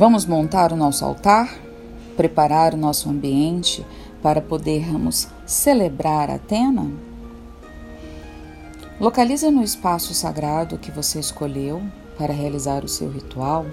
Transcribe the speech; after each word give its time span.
Vamos 0.00 0.24
montar 0.24 0.72
o 0.72 0.76
nosso 0.76 1.04
altar, 1.04 1.60
preparar 2.16 2.72
o 2.72 2.76
nosso 2.78 3.10
ambiente 3.10 3.84
para 4.22 4.40
podermos 4.40 5.28
celebrar 5.44 6.30
Atena? 6.30 6.90
Localiza 8.98 9.50
no 9.50 9.62
espaço 9.62 10.14
sagrado 10.14 10.78
que 10.78 10.90
você 10.90 11.20
escolheu 11.20 11.82
para 12.16 12.32
realizar 12.32 12.82
o 12.82 12.88
seu 12.88 13.10
ritual 13.10 13.66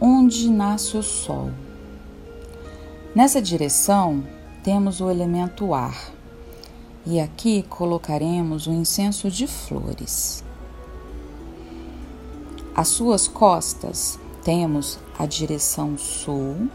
onde 0.00 0.48
nasce 0.48 0.96
o 0.96 1.02
sol. 1.02 1.50
Nessa 3.12 3.42
direção 3.42 4.22
temos 4.62 5.00
o 5.00 5.10
elemento 5.10 5.74
ar 5.74 6.12
e 7.04 7.18
aqui 7.18 7.64
colocaremos 7.68 8.68
o 8.68 8.72
incenso 8.72 9.28
de 9.28 9.48
flores. 9.48 10.44
Às 12.76 12.86
suas 12.86 13.26
costas 13.26 14.21
temos 14.42 14.98
a 15.18 15.26
direção 15.26 15.96
sul, 15.96 16.68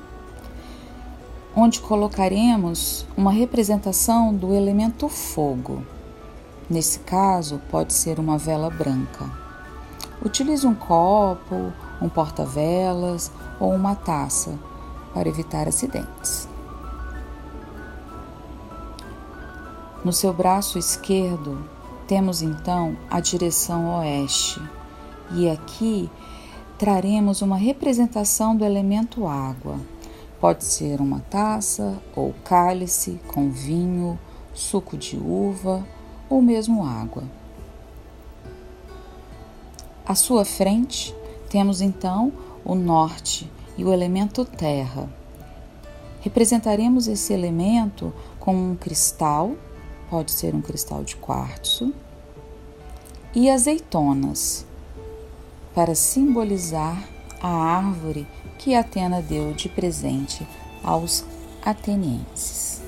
onde 1.56 1.80
colocaremos 1.80 3.06
uma 3.16 3.32
representação 3.32 4.34
do 4.34 4.54
elemento 4.54 5.10
fogo. 5.10 5.84
Nesse 6.70 7.00
caso, 7.00 7.62
pode 7.70 7.94
ser 7.94 8.20
uma 8.20 8.38
vela 8.38 8.70
branca. 8.70 9.30
Utilize 10.24 10.66
um 10.66 10.76
copo, 10.76 11.74
um 12.02 12.10
porta-velas 12.10 13.32
ou 13.60 13.74
uma 13.74 13.96
taça 13.96 14.58
para 15.14 15.30
evitar 15.30 15.68
acidentes. 15.68 16.48
No 20.04 20.14
seu 20.14 20.32
braço 20.32 20.78
esquerdo, 20.78 21.66
temos 22.08 22.42
então 22.42 22.96
a 23.10 23.20
direção 23.20 23.98
oeste, 23.98 24.62
e 25.32 25.50
aqui 25.50 26.10
traremos 26.78 27.42
uma 27.42 27.58
representação 27.58 28.56
do 28.56 28.64
elemento 28.64 29.28
água. 29.28 29.80
Pode 30.40 30.64
ser 30.64 31.02
uma 31.02 31.20
taça 31.22 31.98
ou 32.16 32.34
cálice 32.44 33.20
com 33.28 33.50
vinho, 33.50 34.20
suco 34.54 34.96
de 34.96 35.18
uva 35.18 35.86
ou 36.30 36.42
mesmo 36.42 36.86
água. 36.86 37.24
À 40.06 40.14
sua 40.14 40.46
frente, 40.46 41.16
temos 41.50 41.82
então 41.82 42.32
o 42.64 42.76
norte 42.76 43.50
e 43.78 43.84
o 43.84 43.92
elemento 43.92 44.46
terra. 44.46 45.10
Representaremos 46.22 47.08
esse 47.08 47.34
elemento 47.34 48.14
com 48.40 48.56
um 48.56 48.76
cristal, 48.76 49.56
pode 50.10 50.32
ser 50.32 50.54
um 50.54 50.62
cristal 50.62 51.04
de 51.04 51.16
quartzo, 51.16 51.94
e 53.36 53.50
azeitonas, 53.50 54.66
para 55.78 55.94
simbolizar 55.94 57.08
a 57.40 57.50
árvore 57.50 58.26
que 58.58 58.74
Atena 58.74 59.22
deu 59.22 59.54
de 59.54 59.70
presente 59.70 60.44
aos 60.84 61.24
atenienses. 61.64 62.82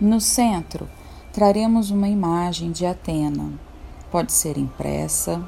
No 0.00 0.22
centro, 0.22 0.88
traremos 1.34 1.90
uma 1.90 2.08
imagem 2.08 2.72
de 2.72 2.86
Atena. 2.86 3.52
Pode 4.10 4.32
ser 4.32 4.56
impressa. 4.56 5.46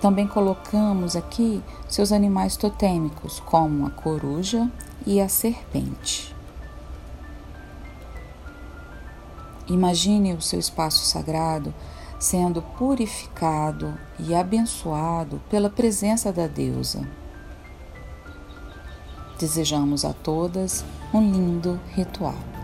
Também 0.00 0.26
colocamos 0.26 1.14
aqui 1.14 1.62
seus 1.88 2.10
animais 2.10 2.56
totêmicos, 2.56 3.38
como 3.38 3.86
a 3.86 3.90
coruja 3.90 4.68
e 5.06 5.20
a 5.20 5.28
serpente. 5.28 6.34
Imagine 9.68 10.32
o 10.32 10.42
seu 10.42 10.58
espaço 10.58 11.04
sagrado 11.04 11.72
sendo 12.18 12.60
purificado 12.60 13.98
e 14.18 14.34
abençoado 14.34 15.40
pela 15.48 15.70
presença 15.70 16.32
da 16.32 16.46
deusa. 16.46 17.08
Desejamos 19.38 20.04
a 20.04 20.12
todas 20.12 20.84
um 21.14 21.20
lindo 21.20 21.78
ritual. 21.94 22.57